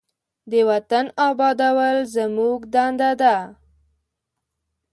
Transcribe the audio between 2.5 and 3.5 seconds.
دنده ده.